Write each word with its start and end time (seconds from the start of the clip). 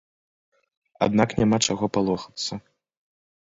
Аднак 1.07 1.29
няма 1.41 1.57
чаго 1.67 1.85
палохацца. 1.99 2.53